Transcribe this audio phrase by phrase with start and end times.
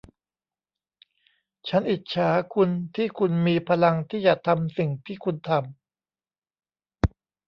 [1.67, 7.13] ฉันอิจฉาคุณที่คุณมีพลังที่จะทำสิ่งที่คุณทำ